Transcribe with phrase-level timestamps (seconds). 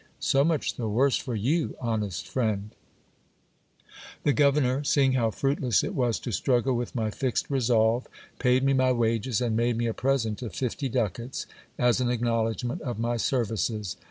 [0.19, 2.71] So much the worse for you, honest friend!
[4.23, 8.07] The governor, seeing how fruitless it was to struggle with my fixed resolve,
[8.39, 11.45] paid me my wages, and made me a present of fifty ducats
[11.77, 13.95] as an acknowledgment of my services.